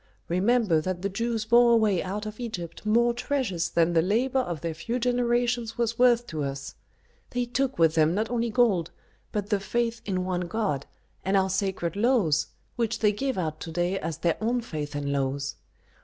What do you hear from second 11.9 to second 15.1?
laws, which they give out to day as their own faith